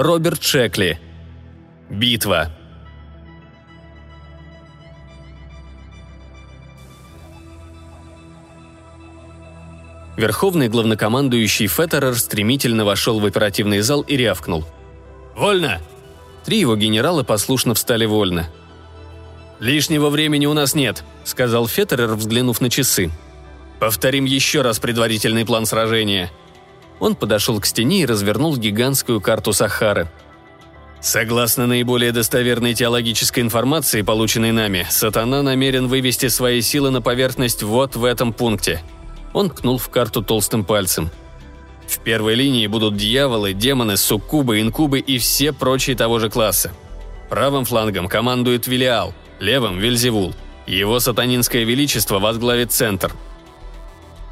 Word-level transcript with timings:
Роберт 0.00 0.42
Шекли. 0.42 0.98
Битва. 1.90 2.50
Верховный 10.16 10.70
главнокомандующий 10.70 11.66
Феттерер 11.66 12.14
стремительно 12.14 12.86
вошел 12.86 13.20
в 13.20 13.26
оперативный 13.26 13.80
зал 13.80 14.00
и 14.00 14.16
рявкнул. 14.16 14.64
«Вольно!» 15.36 15.82
Три 16.46 16.60
его 16.60 16.76
генерала 16.76 17.22
послушно 17.22 17.74
встали 17.74 18.06
вольно. 18.06 18.48
«Лишнего 19.58 20.08
времени 20.08 20.46
у 20.46 20.54
нас 20.54 20.74
нет»,— 20.74 21.04
сказал 21.24 21.68
Феттерер, 21.68 22.14
взглянув 22.14 22.62
на 22.62 22.70
часы. 22.70 23.10
«Повторим 23.78 24.24
еще 24.24 24.62
раз 24.62 24.78
предварительный 24.78 25.44
план 25.44 25.66
сражения». 25.66 26.30
Он 27.00 27.14
подошел 27.14 27.58
к 27.58 27.66
стене 27.66 28.02
и 28.02 28.06
развернул 28.06 28.56
гигантскую 28.56 29.20
карту 29.20 29.52
Сахары. 29.52 30.10
Согласно 31.00 31.66
наиболее 31.66 32.12
достоверной 32.12 32.74
теологической 32.74 33.42
информации, 33.42 34.02
полученной 34.02 34.52
нами, 34.52 34.86
сатана 34.90 35.42
намерен 35.42 35.88
вывести 35.88 36.28
свои 36.28 36.60
силы 36.60 36.90
на 36.90 37.00
поверхность 37.00 37.62
вот 37.62 37.96
в 37.96 38.04
этом 38.04 38.34
пункте. 38.34 38.82
Он 39.32 39.48
ткнул 39.48 39.78
в 39.78 39.88
карту 39.88 40.22
толстым 40.22 40.62
пальцем. 40.62 41.10
В 41.88 42.00
первой 42.00 42.34
линии 42.34 42.66
будут 42.66 42.96
дьяволы, 42.96 43.54
демоны, 43.54 43.96
суккубы, 43.96 44.60
инкубы 44.60 45.00
и 45.00 45.16
все 45.16 45.52
прочие 45.52 45.96
того 45.96 46.18
же 46.18 46.28
класса. 46.28 46.70
Правым 47.30 47.64
флангом 47.64 48.06
командует 48.06 48.66
Велиал, 48.66 49.14
левым– 49.40 49.78
Вельзевул. 49.80 50.34
Его 50.66 51.00
сатанинское 51.00 51.64
величество 51.64 52.18
возглавит 52.18 52.72
центр. 52.72 53.12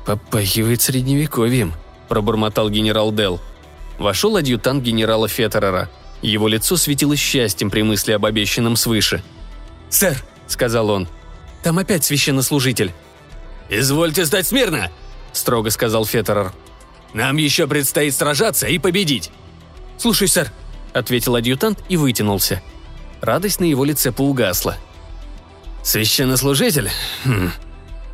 «Попахивает 0.05 0.83
средневековьем»,– 0.83 1.73
пробормотал 2.09 2.71
генерал 2.71 3.13
Дел. 3.13 3.41
Вошел 3.99 4.37
адъютант 4.37 4.83
генерала 4.83 5.29
Феттерера. 5.29 5.91
Его 6.23 6.49
лицо 6.49 6.77
светилось 6.77 7.21
счастьем 7.21 7.71
при 7.71 7.83
мысли 7.83 8.13
об 8.13 8.25
обещанном 8.25 8.77
свыше. 8.77 9.23
«Сэр»,– 9.89 10.23
сказал 10.47 10.91
он,– 10.91 11.09
«там 11.63 11.79
опять 11.79 12.05
священнослужитель». 12.05 12.93
«Извольте 13.69 14.27
стать 14.27 14.47
смирно!»– 14.47 14.91
строго 15.33 15.71
сказал 15.71 16.05
Феттерер. 16.05 16.53
«Нам 17.15 17.37
еще 17.37 17.67
предстоит 17.67 18.15
сражаться 18.15 18.67
и 18.67 18.79
победить!» 18.79 19.31
«Слушай, 19.97 20.29
сэр»,– 20.29 20.51
ответил 20.93 21.37
адъютант 21.37 21.81
и 21.89 21.97
вытянулся. 21.97 22.63
Радость 23.21 23.61
на 23.61 23.65
его 23.65 23.85
лице 23.85 24.13
поугасла. 24.13 24.77
«Священнослужитель? 25.83 26.91
Хм. 27.25 27.51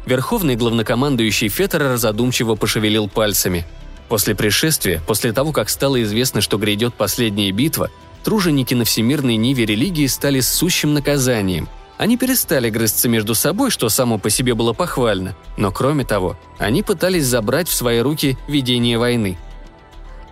Верховный 0.06 0.56
главнокомандующий 0.56 1.48
Феттерер 1.48 1.97
задумчиво 1.97 2.55
пошевелил 2.55 3.08
пальцами. 3.08 3.67
После 4.09 4.35
пришествия, 4.35 5.03
после 5.07 5.33
того, 5.33 5.53
как 5.53 5.69
стало 5.69 6.03
известно, 6.03 6.41
что 6.41 6.59
грядет 6.59 6.95
последняя 6.95 7.51
битва, 7.53 7.91
труженики 8.23 8.75
на 8.75 8.85
всемирной 8.85 9.37
ниве 9.37 9.65
религии 9.65 10.07
стали 10.07 10.41
сущим 10.41 10.95
наказанием. 10.95 11.69
Они 11.97 12.17
перестали 12.17 12.71
грызться 12.71 13.09
между 13.09 13.35
собой, 13.35 13.71
что 13.71 13.89
само 13.89 14.19
по 14.19 14.29
себе 14.29 14.55
было 14.55 14.73
похвально, 14.73 15.37
но 15.57 15.71
кроме 15.71 16.05
того, 16.05 16.37
они 16.59 16.83
пытались 16.83 17.27
забрать 17.27 17.69
в 17.69 17.75
свои 17.75 18.01
руки 18.01 18.37
ведение 18.49 18.99
войны. 18.99 19.39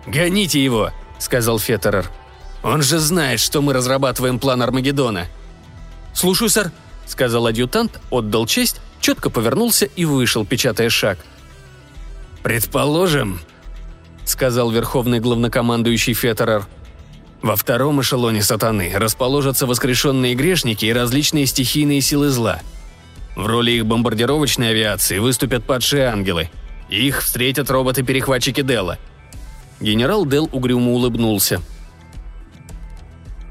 «Гоните 0.07 0.63
его!»– 0.63 0.91
сказал 1.19 1.59
Феттерер. 1.59 2.11
«Он 2.65 2.83
же 2.83 2.99
знает, 2.99 3.41
что 3.41 3.63
мы 3.63 3.73
разрабатываем 3.73 4.39
план 4.39 4.63
Армагеддона!» 4.63 5.27
«Слушаю, 6.13 6.51
сэр»,– 6.51 6.73
сказал 7.07 7.47
адъютант, 7.47 8.01
отдал 8.11 8.47
честь 8.47 8.81
четко 9.03 9.29
повернулся 9.29 9.85
и 9.85 10.07
вышел, 10.07 10.47
печатая 10.47 10.89
шаг. 10.89 11.19
«Предположим»,— 12.43 13.41
сказал 14.25 14.71
верховный 14.71 15.21
главнокомандующий 15.21 16.15
Феттерер, 16.15 16.67
«во 17.41 17.57
втором 17.57 18.01
эшелоне 18.01 18.43
сатаны 18.43 18.93
расположатся 18.95 19.67
воскрешенные 19.67 20.35
грешники 20.35 20.85
и 20.85 20.93
различные 20.93 21.47
стихийные 21.47 22.01
силы 22.01 22.29
зла. 22.31 22.61
В 23.37 23.47
роли 23.47 23.73
их 23.73 23.87
бомбардировочной 23.87 24.71
авиации 24.71 25.19
выступят 25.19 25.65
падшие 25.65 26.07
ангелы. 26.07 26.51
Их 26.89 27.23
встретят 27.23 27.71
роботы-перехватчики 27.71 28.63
Делла». 28.63 28.99
Генерал 29.81 30.27
Дел 30.27 30.49
угрюмо 30.53 30.93
улыбнулся. 30.93 31.61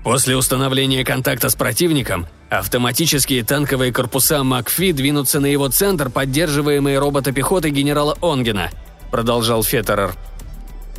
«После 0.04 0.36
установления 0.36 1.04
контакта 1.04 1.50
с 1.50 1.56
противником 1.56 2.28
Автоматические 2.52 3.46
танковые 3.46 3.94
корпуса 3.94 4.44
МакФи 4.44 4.92
двинутся 4.92 5.40
на 5.40 5.46
его 5.46 5.70
центр, 5.70 6.10
поддерживаемые 6.10 7.00
роботопехотой 7.00 7.72
генерала 7.72 8.18
Онгена»,– 8.22 8.72
продолжал 9.10 9.64
Феттерер. 9.64 10.14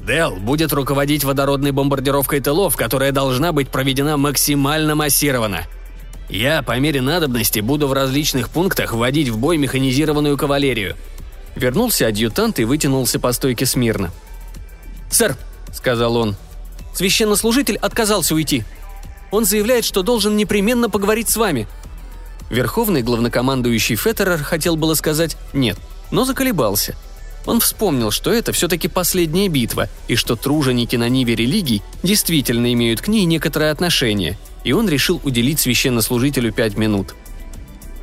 Дел 0.06 0.34
будет 0.36 0.72
руководить 0.72 1.22
водородной 1.22 1.70
бомбардировкой 1.70 2.40
тылов, 2.40 2.76
которая 2.76 3.12
должна 3.12 3.52
быть 3.52 3.68
проведена 3.68 4.16
максимально 4.16 4.96
массированно. 4.96 5.66
Я, 6.28 6.62
по 6.62 6.78
мере 6.78 7.00
надобности, 7.00 7.60
буду 7.60 7.86
в 7.86 7.92
различных 7.92 8.48
пунктах 8.48 8.94
вводить 8.94 9.28
в 9.28 9.38
бой 9.38 9.58
механизированную 9.58 10.36
кавалерию». 10.36 10.96
Вернулся 11.54 12.06
адъютант 12.06 12.58
и 12.58 12.64
вытянулся 12.64 13.20
по 13.20 13.30
стойке 13.32 13.66
смирно. 13.66 14.10
«Сэр»,— 15.10 15.36
сказал 15.72 16.16
он,— 16.16 16.36
«священнослужитель 16.94 17.76
отказался 17.76 18.34
уйти. 18.34 18.64
Он 19.30 19.44
заявляет, 19.44 19.84
что 19.84 20.02
должен 20.02 20.36
непременно 20.36 20.88
поговорить 20.88 21.28
с 21.28 21.36
вами». 21.36 21.68
Верховный 22.48 23.02
главнокомандующий 23.02 23.96
Феттерер 23.96 24.42
хотел 24.42 24.76
было 24.76 24.94
сказать 24.94 25.36
«нет», 25.52 25.78
но 26.10 26.24
заколебался. 26.24 26.96
Он 27.46 27.60
вспомнил, 27.60 28.10
что 28.10 28.32
это 28.32 28.52
все-таки 28.52 28.88
последняя 28.88 29.48
битва, 29.48 29.88
и 30.08 30.16
что 30.16 30.36
труженики 30.36 30.96
на 30.96 31.08
Ниве 31.08 31.34
религий 31.34 31.82
действительно 32.02 32.72
имеют 32.72 33.00
к 33.00 33.08
ней 33.08 33.24
некоторое 33.24 33.72
отношение, 33.72 34.38
и 34.64 34.72
он 34.72 34.88
решил 34.88 35.20
уделить 35.24 35.60
священнослужителю 35.60 36.52
пять 36.52 36.76
минут. 36.76 37.14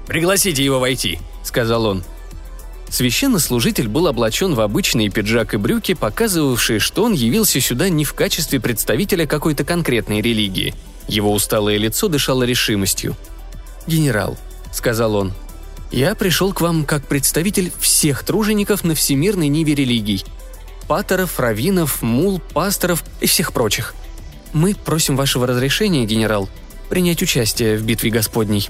«Пригласите 0.07 0.63
его 0.63 0.79
войти»,— 0.79 1.19
сказал 1.44 1.85
он. 1.85 2.03
Священнослужитель 2.89 3.88
был 3.88 4.07
облачен 4.07 4.55
в 4.55 4.61
обычные 4.61 5.09
пиджак 5.09 5.53
и 5.53 5.57
брюки, 5.57 5.94
показывавшие, 5.94 6.79
что 6.79 7.03
он 7.03 7.13
явился 7.13 7.61
сюда 7.61 7.88
не 7.89 8.03
в 8.03 8.13
качестве 8.13 8.59
представителя 8.59 9.28
какой-то 9.28 9.63
конкретной 9.63 10.22
религии— 10.22 10.73
его 11.09 11.33
усталое 11.33 11.78
лицо 11.78 12.07
дышало 12.07 12.44
решимостью. 12.44 13.16
«Генерал»,— 13.88 14.38
сказал 14.72 15.16
он,— 15.16 15.33
«я 15.91 16.16
пришел 16.16 16.53
к 16.53 16.61
вам 16.61 16.85
как 16.85 17.07
представитель 17.07 17.72
всех 17.79 18.23
тружеников 18.23 18.83
на 18.83 18.95
всемирной 18.95 19.47
ниве 19.47 19.75
религий. 19.75 20.25
Паторов, 20.88 21.39
раввинов, 21.39 22.01
мул, 22.01 22.41
пасторов 22.53 23.03
и 23.22 23.27
всех 23.27 23.53
прочих. 23.53 23.95
Мы 24.53 24.75
просим 24.75 25.16
вашего 25.16 25.45
разрешения, 25.45 26.05
генерал, 26.05 26.49
принять 26.89 27.22
участие 27.22 27.78
в 27.78 27.83
битве 27.83 28.09
Господней». 28.09 28.69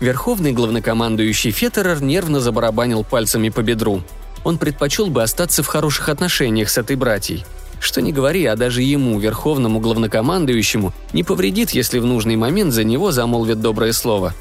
Верховный 0.00 0.52
главнокомандующий 0.52 1.52
Феттерер 1.52 2.02
нервно 2.02 2.40
забарабанил 2.40 3.04
пальцами 3.04 3.48
по 3.48 3.62
бедру. 3.62 4.02
Он 4.42 4.58
предпочел 4.58 5.06
бы 5.06 5.22
остаться 5.22 5.62
в 5.62 5.66
хороших 5.66 6.08
отношениях 6.08 6.68
с 6.68 6.78
этой 6.78 6.96
братьей– 6.96 7.44
что 7.84 8.00
не 8.00 8.12
говори, 8.12 8.44
а 8.46 8.56
даже 8.56 8.82
ему, 8.82 9.18
верховному 9.18 9.78
главнокомандующему, 9.78 10.92
не 11.12 11.22
повредит, 11.22 11.70
если 11.70 11.98
в 11.98 12.06
нужный 12.06 12.36
момент 12.36 12.72
за 12.72 12.82
него 12.82 13.12
замолвят 13.12 13.60
доброе 13.60 13.92
слово. 13.92 14.34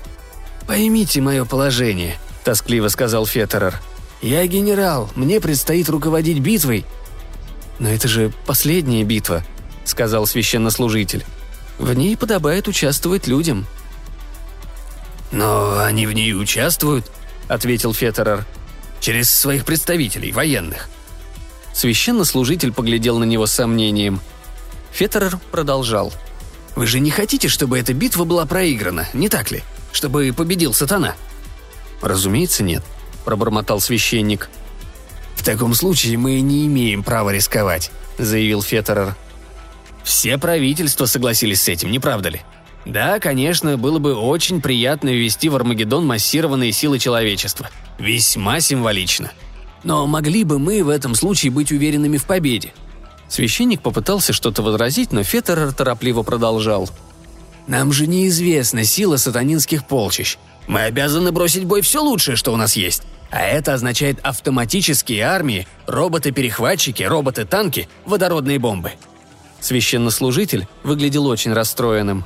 «Поймите 0.68 1.22
мое 1.22 1.46
положение»,– 1.46 2.18
тоскливо 2.44 2.88
сказал 2.88 3.26
Феттерер. 3.26 3.82
«Я 4.22 4.46
генерал, 4.48 5.10
мне 5.16 5.40
предстоит 5.42 5.90
руководить 5.90 6.40
битвой». 6.40 6.86
«Но 7.80 7.90
это 7.90 8.08
же 8.08 8.32
последняя 8.46 9.04
битва»,– 9.04 9.44
сказал 9.86 10.26
священнослужитель. 10.26 11.26
«В 11.78 11.94
ней 11.94 12.16
подобает 12.16 12.68
участвовать 12.68 13.28
людям». 13.28 13.66
«Но 15.32 15.80
они 15.80 16.06
в 16.06 16.14
ней 16.14 16.34
участвуют»,– 16.34 17.12
ответил 17.48 17.94
Феттерер. 17.94 18.46
«Через 19.02 19.30
своих 19.32 19.66
представителей, 19.66 20.32
военных. 20.32 20.88
Священнослужитель 21.74 22.72
поглядел 22.72 23.18
на 23.18 23.24
него 23.24 23.48
с 23.48 23.52
сомнением. 23.52 24.22
Феттерер 24.92 25.40
продолжал. 25.52 26.14
«Вы 26.76 26.86
же 26.88 27.00
не 27.00 27.10
хотите, 27.12 27.48
чтобы 27.48 27.80
эта 27.80 27.94
битва 27.94 28.24
была 28.24 28.46
проиграна, 28.46 29.08
не 29.14 29.28
так 29.28 29.52
ли? 29.52 29.64
Чтобы 29.94 30.34
победил 30.36 30.74
сатана?» 30.74 31.16
«Разумеется, 32.02 32.64
нет»,– 32.64 32.84
пробормотал 33.26 33.80
священник. 33.80 34.50
«В 35.36 35.44
таком 35.46 35.74
случае 35.74 36.18
мы 36.18 36.42
не 36.42 36.68
имеем 36.68 37.04
права 37.04 37.30
рисковать»,– 37.30 37.92
заявил 38.18 38.62
Феттерер. 38.62 39.16
«Все 40.04 40.38
правительства 40.38 41.06
согласились 41.06 41.62
с 41.62 41.70
этим, 41.70 41.92
не 41.92 42.00
правда 42.00 42.30
ли? 42.30 42.42
Да, 42.86 43.20
конечно, 43.20 43.78
было 43.78 44.00
бы 44.00 44.14
очень 44.14 44.62
приятно 44.62 45.10
ввести 45.10 45.48
в 45.48 45.56
Армагеддон 45.56 46.06
массированные 46.06 46.74
силы 46.74 47.00
человечества. 47.00 47.70
Весьма 47.98 48.60
символично. 48.60 49.32
Но 49.84 50.06
могли 50.08 50.44
бы 50.44 50.60
мы 50.60 50.84
в 50.84 50.90
этом 50.90 51.16
случае 51.16 51.52
быть 51.52 51.72
уверенными 51.72 52.18
в 52.18 52.26
победе? 52.26 52.74
Священник 53.30 53.82
попытался 53.82 54.34
что-то 54.34 54.62
возразить, 54.62 55.12
но 55.12 55.24
Феттерер 55.24 55.72
торопливо 55.72 56.24
продолжал. 56.24 56.90
«Нам 57.68 57.94
же 57.94 58.08
неизвестна 58.08 58.84
сила 58.84 59.18
сатанинских 59.18 59.86
полчищ. 59.86 60.38
Мы 60.68 60.82
обязаны 60.82 61.32
бросить 61.32 61.66
бой 61.66 61.82
все 61.82 62.02
лучшее, 62.02 62.36
что 62.36 62.54
у 62.54 62.58
нас 62.58 62.76
есть. 62.76 63.04
А 63.32 63.42
это 63.42 63.74
означает 63.74 64.20
автоматические 64.22 65.24
армии, 65.24 65.68
роботы-перехватчики, 65.88 67.04
роботы-танки, 67.04 67.90
водородные 68.06 68.60
бомбы. 68.60 68.92
Священнослужитель 69.60 70.68
выглядел 70.84 71.26
очень 71.26 71.54
расстроенным. 71.54 72.26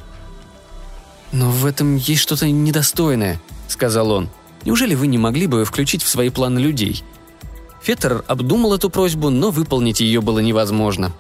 «Но 1.31 1.49
в 1.49 1.65
этом 1.65 1.95
есть 1.95 2.21
что-то 2.21 2.49
недостойное»,— 2.49 3.39
сказал 3.67 4.11
он. 4.11 4.29
«Неужели 4.65 4.95
вы 4.95 5.07
не 5.07 5.17
могли 5.17 5.47
бы 5.47 5.63
включить 5.65 6.03
в 6.03 6.09
свои 6.09 6.29
планы 6.29 6.59
людей?» 6.59 7.03
Феттер 7.81 8.25
обдумал 8.27 8.73
эту 8.73 8.89
просьбу, 8.89 9.29
но 9.29 9.49
выполнить 9.49 10.01
ее 10.01 10.19
было 10.19 10.39
невозможно. 10.39 11.13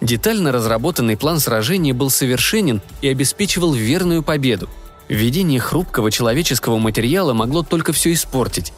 Детально 0.00 0.52
разработанный 0.52 1.16
план 1.16 1.40
сражения 1.40 1.94
был 1.94 2.10
совершенен 2.10 2.82
и 3.00 3.08
обеспечивал 3.08 3.72
верную 3.72 4.22
победу. 4.22 4.68
Введение 5.08 5.60
хрупкого 5.60 6.10
человеческого 6.10 6.78
материала 6.78 7.32
могло 7.32 7.62
только 7.62 7.92
все 7.92 8.12
испортить. 8.12 8.72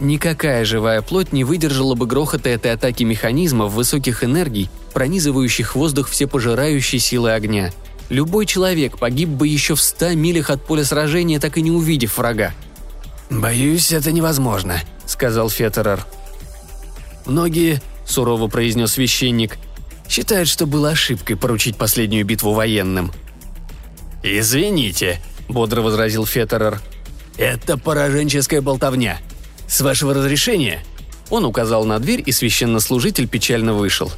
Никакая 0.00 0.64
живая 0.64 1.02
плоть 1.02 1.32
не 1.32 1.42
выдержала 1.42 1.94
бы 1.94 2.06
грохота 2.06 2.48
этой 2.48 2.72
атаки 2.72 3.02
механизмов 3.02 3.72
высоких 3.72 4.22
энергий, 4.22 4.70
пронизывающих 4.94 5.74
воздух 5.74 6.08
всепожирающей 6.08 7.00
силы 7.00 7.32
огня. 7.32 7.72
Любой 8.08 8.46
человек 8.46 8.98
погиб 8.98 9.28
бы 9.28 9.48
еще 9.48 9.74
в 9.74 9.82
ста 9.82 10.14
милях 10.14 10.50
от 10.50 10.64
поля 10.64 10.84
сражения, 10.84 11.40
так 11.40 11.58
и 11.58 11.62
не 11.62 11.72
увидев 11.72 12.16
врага. 12.16 12.54
«Боюсь, 13.28 13.92
это 13.92 14.12
невозможно»,— 14.12 14.80
сказал 15.04 15.50
Феттерер. 15.50 16.06
«Многие»,— 17.26 17.82
сурово 18.06 18.46
произнес 18.46 18.92
священник,— 18.92 19.58
«считают, 20.08 20.48
что 20.48 20.66
было 20.66 20.90
ошибкой 20.90 21.36
поручить 21.36 21.76
последнюю 21.76 22.24
битву 22.24 22.52
военным». 22.52 23.12
«Извините»,— 24.22 25.20
бодро 25.48 25.82
возразил 25.82 26.26
Феттерер. 26.26 26.80
«Это 27.36 27.78
пораженческая 27.78 28.60
болтовня. 28.60 29.18
С 29.68 29.80
вашего 29.80 30.14
разрешения?» 30.14 30.84
Он 31.30 31.44
указал 31.44 31.84
на 31.84 31.98
дверь, 31.98 32.22
и 32.24 32.32
священнослужитель 32.32 33.28
печально 33.28 33.74
вышел. 33.74 34.10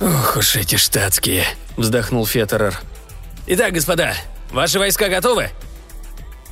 «Ох 0.00 0.36
уж 0.36 0.54
эти 0.56 0.76
штатские»,— 0.76 1.44
вздохнул 1.76 2.24
Феттерер. 2.26 2.78
«Итак, 3.46 3.72
господа, 3.72 4.14
ваши 4.52 4.78
войска 4.78 5.08
готовы?» 5.08 5.50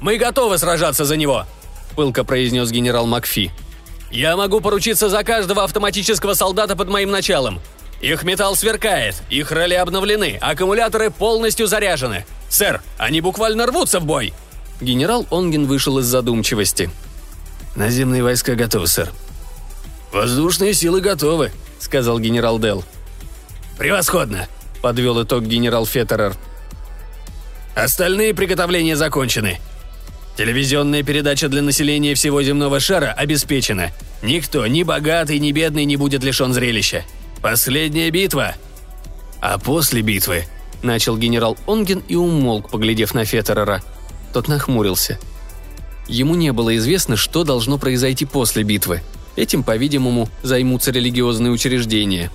«Мы 0.01 0.19
готовы 0.19 0.59
сражаться 0.59 1.05
за 1.05 1.17
него»,— 1.17 1.47
пылко 1.97 2.25
произнес 2.25 2.71
генерал 2.71 3.07
Макфи. 3.07 3.53
«Я 4.11 4.37
могу 4.37 4.61
поручиться 4.61 5.09
за 5.09 5.23
каждого 5.23 5.63
автоматического 5.63 6.35
солдата 6.35 6.75
под 6.75 6.89
моим 6.89 7.11
началом. 7.11 7.61
Их 8.01 8.25
металл 8.25 8.57
сверкает, 8.57 9.23
их 9.31 9.51
роли 9.51 9.75
обновлены, 9.75 10.39
аккумуляторы 10.41 11.11
полностью 11.11 11.67
заряжены. 11.67 12.27
Сэр, 12.49 12.83
они 12.99 13.21
буквально 13.21 13.67
рвутся 13.67 14.01
в 14.01 14.05
бой!» 14.05 14.33
Генерал 14.81 15.27
Онген 15.31 15.67
вышел 15.67 15.99
из 15.99 16.07
задумчивости. 16.07 16.91
«Наземные 17.75 18.23
войска 18.23 18.55
готовы, 18.55 18.87
сэр». 18.87 19.11
«Воздушные 20.13 20.75
силы 20.75 21.01
готовы»,— 21.01 21.53
сказал 21.79 22.19
генерал 22.19 22.59
Дел. 22.59 22.85
«Превосходно»,— 23.79 24.47
подвел 24.83 25.23
итог 25.23 25.45
генерал 25.45 25.87
Феттерер. 25.87 26.35
«Остальные 27.75 28.35
приготовления 28.35 28.97
закончены. 28.97 29.59
Телевизионная 30.37 31.03
передача 31.03 31.49
для 31.49 31.63
населения 31.63 32.15
всего 32.15 32.43
земного 32.43 32.79
шара 32.79 33.13
обеспечена. 33.13 33.91
Никто, 34.23 34.67
ни 34.67 34.83
богатый, 34.83 35.39
ни 35.39 35.53
бедный, 35.53 35.85
не 35.85 35.97
будет 35.97 36.23
лишен 36.23 36.53
зрелища. 36.53 37.05
Последняя 37.41 38.11
битва. 38.11 38.55
А 39.41 39.59
после 39.59 40.03
битвы 40.03 40.45
Начал 40.83 41.17
генерал 41.17 41.57
Онген 41.67 42.03
и 42.07 42.15
умолк, 42.15 42.71
поглядев 42.71 43.15
на 43.15 43.25
Феттерера. 43.25 43.83
Тот 44.33 44.49
нахмурился. 44.49 45.19
Ему 46.07 46.35
не 46.35 46.53
было 46.53 46.77
известно, 46.77 47.17
что 47.17 47.45
должно 47.45 47.79
произойти 47.79 48.25
после 48.25 48.63
битвы. 48.63 49.03
Этим, 49.35 49.65
по-видимому, 49.65 50.29
займутся 50.43 50.93
религиозные 50.93 51.51
учреждения. 51.51 52.31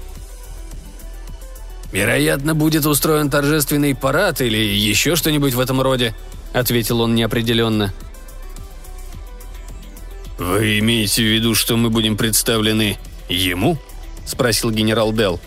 «Вероятно, 1.91 2.55
будет 2.55 2.85
устроен 2.85 3.29
торжественный 3.29 3.95
парад 3.95 4.41
или 4.41 4.57
еще 4.57 5.15
что-нибудь 5.15 5.53
в 5.53 5.59
этом 5.59 5.81
роде»,— 5.81 6.15
ответил 6.53 7.01
он 7.01 7.15
неопределенно. 7.15 7.93
«Вы 10.37 10.79
имеете 10.79 11.21
в 11.21 11.25
виду, 11.25 11.53
что 11.53 11.75
мы 11.75 11.89
будем 11.89 12.17
представлены 12.17 12.97
ему?»— 13.29 13.77
спросил 14.25 14.71
генерал 14.71 15.13
Дел. 15.13 15.39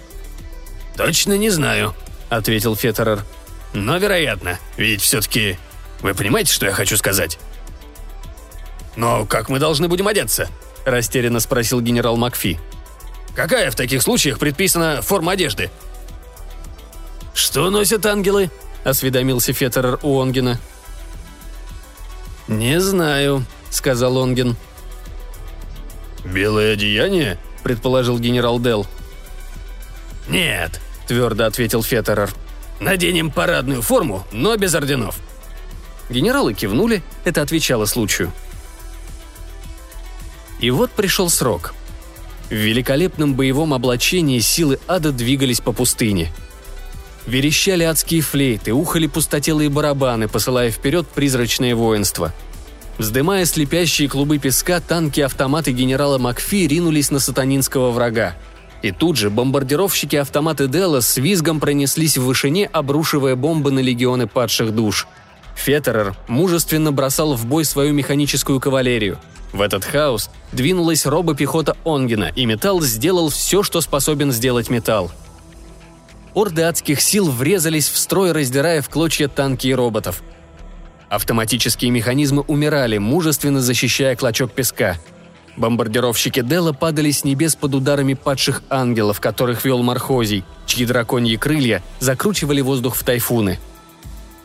«Точно 0.97 1.37
не 1.37 1.51
знаю»,— 1.51 1.95
ответил 2.29 2.77
Феттерер. 2.77 3.25
«Но 3.73 3.97
вероятно, 3.97 4.59
ведь 4.77 5.03
все-таки... 5.03 5.59
Вы 6.01 6.15
понимаете, 6.15 6.53
что 6.53 6.67
я 6.67 6.73
хочу 6.73 6.97
сказать?» 6.97 7.39
«Но 8.97 9.27
как 9.27 9.49
мы 9.49 9.59
должны 9.59 9.89
будем 9.89 10.07
одеться?»– 10.07 10.49
растерянно 10.85 11.41
спросил 11.41 11.81
генерал 11.81 12.17
Макфи. 12.17 12.61
«Какая 13.35 13.71
в 13.71 13.75
таких 13.75 14.03
случаях 14.03 14.39
предписана 14.39 15.03
форма 15.03 15.33
одежды?» 15.33 15.71
«Что 17.35 17.71
носят 17.71 18.07
ангелы?»– 18.07 18.51
осведомился 18.85 19.53
Феттерер 19.53 19.99
у 20.03 20.21
Онгена. 20.21 20.61
«Не 22.47 22.81
знаю»,– 22.81 23.45
сказал 23.71 24.23
Онген. 24.23 24.57
«Белое 26.25 26.75
одеяние?»– 26.75 27.39
предположил 27.65 28.21
генерал 28.21 28.61
Дел. 28.61 28.87
«Нет»,– 30.29 30.81
твердо 31.09 31.47
ответил 31.47 31.83
Феттерер. 31.83 32.31
«Наденем 32.79 33.33
парадную 33.33 33.83
форму, 33.83 34.25
но 34.31 34.57
без 34.57 34.75
орденов». 34.75 35.19
Генералы 36.11 36.55
кивнули, 36.55 37.03
это 37.25 37.43
отвечало 37.43 37.87
случаю. 37.87 38.31
И 40.61 40.71
вот 40.71 40.91
пришел 40.93 41.29
срок. 41.29 41.75
В 42.51 42.55
великолепном 42.55 43.35
боевом 43.35 43.75
облачении 43.75 44.39
силы 44.39 44.79
ада 44.87 45.13
двигались 45.13 45.61
по 45.61 45.73
пустыне. 45.73 46.31
Верещали 47.27 47.85
адские 47.85 48.21
флейты, 48.21 48.73
ухали 48.73 49.07
пустотелые 49.07 49.71
барабаны, 49.71 50.29
посылая 50.29 50.71
вперед 50.71 51.09
призрачное 51.09 51.75
воинство. 51.75 52.35
Вздымая 52.99 53.45
слепящие 53.45 54.09
клубы 54.09 54.39
песка, 54.39 54.81
танки-автоматы 54.81 55.73
генерала 55.73 56.19
Макфи 56.19 56.67
ринулись 56.67 57.11
на 57.11 57.19
сатанинского 57.19 57.91
врага– 57.91 58.35
и 58.85 58.91
тут 58.93 59.17
же 59.17 59.31
бомбардировщики 59.31 60.17
автоматы 60.17 60.69
Делла 60.69 61.01
с 61.01 61.17
визгом 61.17 61.59
пронеслись 61.59 62.19
в 62.19 62.25
вышине, 62.25 62.67
обрушивая 62.67 63.35
бомбы 63.35 63.71
на 63.71 63.79
легионы 63.79 64.27
падших 64.27 64.75
душ. 64.75 65.09
Феттерер 65.57 66.15
мужественно 66.29 66.93
бросал 66.93 67.33
в 67.33 67.47
бой 67.47 67.65
свою 67.65 67.95
механическую 67.95 68.61
кавалерию. 68.61 69.19
В 69.55 69.63
этот 69.63 69.85
хаос 69.85 70.29
двинулась 70.53 71.07
робопехота 71.07 71.79
Онгена, 71.87 72.31
и 72.37 72.45
металл 72.45 72.83
сделал 72.83 73.31
все, 73.31 73.63
что 73.63 73.81
способен 73.81 74.33
сделать 74.33 74.69
металл. 74.69 75.11
Орды 76.35 76.61
адских 76.61 77.01
сил 77.01 77.31
врезались 77.31 77.89
в 77.89 77.97
строй, 77.97 78.33
раздирая 78.33 78.83
в 78.83 78.91
клочья 78.91 79.29
танки 79.29 79.69
и 79.69 79.75
роботов. 79.75 80.23
Автоматические 81.15 81.91
механизмы 81.91 82.43
умирали, 82.43 82.99
мужественно 82.99 83.61
защищая 83.61 84.17
клочок 84.17 84.53
песка– 84.53 84.97
Бомбардировщики 85.57 86.43
Дела 86.43 86.73
падали 86.73 87.11
с 87.11 87.25
небес 87.25 87.55
под 87.55 87.75
ударами 87.75 88.15
падших 88.15 88.63
ангелов, 88.71 89.21
которых 89.21 89.65
вел 89.65 89.83
Мархозий, 89.83 90.45
чьи 90.67 90.85
драконьи 90.85 91.37
крылья 91.37 91.83
закручивали 92.01 92.61
воздух 92.61 92.97
в 92.97 93.05
тайфуны. 93.05 93.59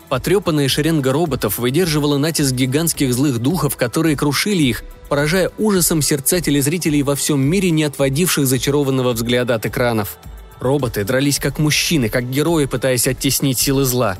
Потрепанная 0.07 0.67
шеренга 0.67 1.11
роботов 1.11 1.57
выдерживала 1.57 2.17
натиск 2.17 2.53
гигантских 2.53 3.13
злых 3.13 3.39
духов, 3.39 3.75
которые 3.75 4.15
крушили 4.15 4.63
их, 4.63 4.83
поражая 5.07 5.51
ужасом 5.57 6.01
сердца 6.01 6.41
телезрителей 6.41 7.03
во 7.03 7.15
всем 7.15 7.41
мире, 7.41 7.71
не 7.71 7.83
отводивших 7.83 8.45
зачарованного 8.45 9.13
взгляда 9.13 9.55
от 9.55 9.65
экранов. 9.65 10.17
Роботы 10.59 11.03
дрались 11.03 11.39
как 11.39 11.57
мужчины, 11.57 12.09
как 12.09 12.29
герои, 12.29 12.65
пытаясь 12.65 13.07
оттеснить 13.07 13.59
силы 13.59 13.85
зла. 13.85 14.17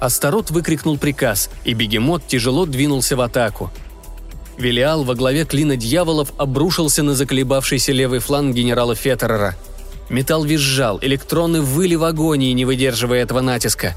Астарот 0.00 0.50
выкрикнул 0.50 0.98
приказ, 0.98 1.50
и 1.64 1.74
бегемот 1.74 2.26
тяжело 2.26 2.66
двинулся 2.66 3.16
в 3.16 3.20
атаку– 3.20 3.70
Велиал 4.60 5.04
во 5.04 5.14
главе 5.14 5.46
клина 5.46 5.74
дьяволов 5.74 6.34
обрушился 6.36 7.02
на 7.02 7.14
заколебавшийся 7.14 7.92
левый 7.92 8.18
фланг 8.18 8.54
генерала 8.54 8.94
Феттерера. 8.94 9.56
Металл 10.10 10.44
визжал, 10.44 10.98
электроны 11.00 11.62
выли 11.62 11.94
в 11.94 12.04
агонии, 12.04 12.52
не 12.52 12.66
выдерживая 12.66 13.22
этого 13.22 13.40
натиска. 13.40 13.96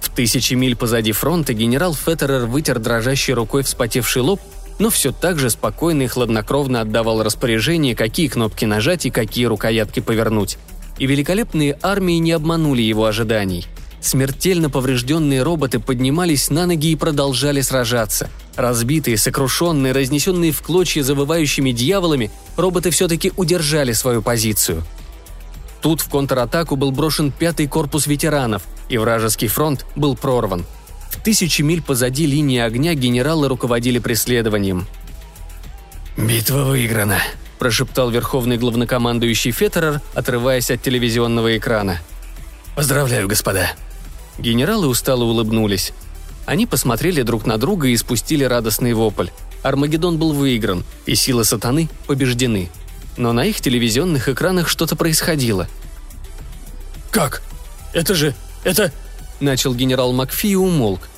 В 0.00 0.10
тысячи 0.10 0.54
миль 0.54 0.74
позади 0.74 1.12
фронта 1.12 1.54
генерал 1.54 1.94
Феттерер 1.94 2.46
вытер 2.46 2.80
дрожащей 2.80 3.34
рукой 3.34 3.62
вспотевший 3.62 4.22
лоб, 4.22 4.40
но 4.80 4.90
все 4.90 5.12
так 5.12 5.38
же 5.38 5.48
спокойно 5.48 6.02
и 6.02 6.06
хладнокровно 6.08 6.80
отдавал 6.80 7.22
распоряжение, 7.22 7.94
какие 7.94 8.26
кнопки 8.26 8.64
нажать 8.64 9.06
и 9.06 9.10
какие 9.10 9.44
рукоятки 9.44 10.00
повернуть. 10.00 10.58
И 10.98 11.06
великолепные 11.06 11.78
армии 11.82 12.18
не 12.18 12.32
обманули 12.32 12.82
его 12.82 13.04
ожиданий. 13.04 13.66
Смертельно 14.04 14.70
поврежденные 14.70 15.42
роботы 15.42 15.80
поднимались 15.80 16.50
на 16.50 16.66
ноги 16.66 16.92
и 16.92 16.96
продолжали 16.96 17.60
сражаться– 17.60 18.30
Разбитые, 18.56 19.16
сокрушенные, 19.16 19.92
разнесенные 19.92 20.52
в 20.52 20.62
клочья 20.62 21.02
завывающими 21.02 21.72
дьяволами, 21.72 22.30
роботы 22.56 22.90
все-таки 22.90 23.32
удержали 23.36 23.92
свою 23.92 24.22
позицию. 24.22 24.84
Тут 25.82 26.00
в 26.00 26.08
контратаку 26.08 26.76
был 26.76 26.92
брошен 26.92 27.32
пятый 27.32 27.66
корпус 27.66 28.06
ветеранов, 28.06 28.62
и 28.88 28.96
вражеский 28.96 29.48
фронт 29.48 29.84
был 29.96 30.16
прорван. 30.16 30.64
В 31.10 31.20
тысячи 31.22 31.62
миль 31.62 31.82
позади 31.82 32.26
линии 32.26 32.60
огня 32.60 32.94
генералы 32.94 33.48
руководили 33.48 33.98
преследованием. 33.98 34.86
«Битва 36.16 36.64
выиграна»,– 36.64 37.18
прошептал 37.58 38.10
верховный 38.10 38.56
главнокомандующий 38.56 39.50
Феттерер, 39.50 40.00
отрываясь 40.14 40.70
от 40.70 40.80
телевизионного 40.80 41.56
экрана. 41.56 42.00
«Поздравляю, 42.76 43.28
господа!» 43.28 43.72
Генералы 44.38 44.86
устало 44.86 45.24
улыбнулись. 45.24 45.92
Они 46.46 46.66
посмотрели 46.66 47.22
друг 47.22 47.46
на 47.46 47.56
друга 47.56 47.88
и 47.88 47.96
спустили 47.96 48.44
радостный 48.44 48.92
вопль. 48.92 49.28
Армагеддон 49.62 50.18
был 50.18 50.32
выигран, 50.32 50.84
и 51.06 51.14
силы 51.14 51.44
сатаны 51.44 51.88
побеждены. 52.06 52.70
Но 53.16 53.32
на 53.32 53.46
их 53.46 53.60
телевизионных 53.60 54.28
экранах 54.28 54.68
что-то 54.68 54.96
происходило. 54.96 55.68
«Как? 57.10 57.42
Это 57.92 58.14
же... 58.14 58.34
это...» 58.64 58.92
Начал 59.40 59.74
генерал 59.74 60.12
Макфи 60.12 60.48
и 60.48 60.54
умолк. 60.54 61.08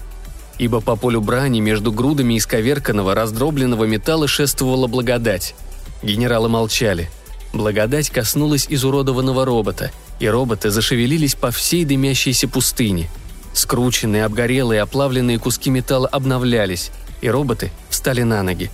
Ибо 0.58 0.80
по 0.80 0.96
полю 0.96 1.20
брани 1.20 1.61
между 1.61 1.92
грудами 1.92 2.38
исковерканного, 2.38 3.14
раздробленного 3.14 3.85
металла 3.85 4.26
шествовала 4.26 4.87
благодать. 4.87 5.54
Генералы 6.02 6.49
молчали. 6.49 7.11
Благодать 7.52 8.11
коснулась 8.11 8.66
изуродованного 8.68 9.44
робота, 9.44 9.90
и 10.20 10.28
роботы 10.28 10.70
зашевелились 10.70 11.35
по 11.35 11.50
всей 11.50 11.85
дымящейся 11.85 12.49
пустыне. 12.49 13.11
Скрученные, 13.52 14.25
обгорелые, 14.25 14.82
оплавленные 14.82 15.38
куски 15.38 15.70
металла 15.70 16.08
обновлялись, 16.08 16.90
и 17.20 17.28
роботы 17.28 17.70
встали 17.88 18.23
на 18.23 18.42
ноги. 18.42 18.70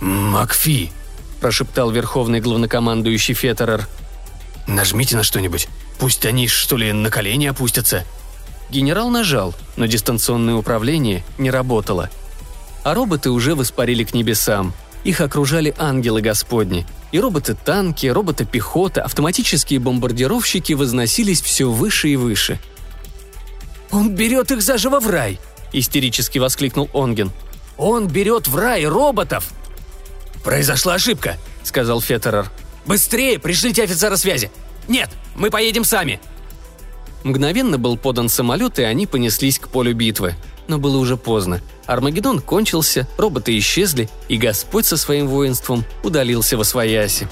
«Макфи!»– 0.00 0.92
прошептал 1.40 1.90
верховный 1.90 2.40
главнокомандующий 2.40 3.34
Феттерер. 3.34 3.88
«Нажмите 4.66 5.16
на 5.16 5.22
что-нибудь. 5.22 5.68
Пусть 5.98 6.24
они, 6.26 6.48
что 6.48 6.76
ли, 6.76 6.92
на 6.92 7.10
колени 7.10 7.46
опустятся». 7.46 8.04
Генерал 8.70 9.10
нажал, 9.10 9.54
но 9.76 9.86
дистанционное 9.86 10.54
управление 10.54 11.24
не 11.38 11.50
работало. 11.50 12.10
А 12.82 12.94
роботы 12.94 13.30
уже 13.30 13.54
воспарили 13.54 14.04
к 14.04 14.14
небесам. 14.14 14.74
Их 15.04 15.20
окружали 15.20 15.74
ангелы 15.78 16.22
Господни. 16.22 16.86
И 17.12 17.20
роботы-танки, 17.20 18.06
роботы-пехота, 18.06 19.02
автоматические 19.02 19.78
бомбардировщики 19.78 20.72
возносились 20.72 21.42
все 21.42 21.70
выше 21.70 22.08
и 22.08 22.16
выше. 22.16 22.58
«Он 23.90 24.14
берет 24.14 24.50
их 24.50 24.62
заживо 24.62 24.98
в 24.98 25.08
рай!»– 25.08 25.38
истерически 25.72 26.38
воскликнул 26.38 26.90
Онген. 26.92 27.30
«Он 27.76 28.08
берет 28.08 28.48
в 28.48 28.56
рай 28.56 28.86
роботов!» 28.86 29.52
«Произошла 30.42 30.94
ошибка»,– 30.94 31.36
сказал 31.62 32.00
Феттерер. 32.00 32.50
«Быстрее 32.86 33.38
пришлите 33.38 33.84
офицера 33.84 34.16
связи!» 34.16 34.50
«Нет, 34.88 35.10
мы 35.36 35.50
поедем 35.50 35.84
сами!» 35.84 36.20
Мгновенно 37.24 37.78
был 37.78 37.96
подан 37.96 38.28
самолет, 38.28 38.78
и 38.78 38.82
они 38.82 39.06
понеслись 39.06 39.58
к 39.58 39.68
полю 39.68 39.94
битвы. 39.94 40.34
Но 40.68 40.78
было 40.78 40.98
уже 40.98 41.16
поздно. 41.16 41.60
Армагеддон 41.86 42.40
кончился, 42.40 43.08
роботы 43.16 43.56
исчезли, 43.58 44.08
и 44.28 44.36
Господь 44.36 44.86
со 44.86 44.96
своим 44.96 45.26
воинством 45.26 45.84
удалился 46.02 46.56
во 46.56 46.64
свояси. 46.64 47.28